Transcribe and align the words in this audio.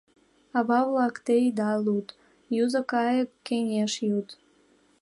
Ава-влак, 0.57 1.15
те 1.25 1.33
ида 1.47 1.71
лӱд, 1.85 2.07
Юзо 2.63 2.81
кайык— 2.91 3.29
кеҥеж 3.47 3.93
йӱд. 4.07 4.27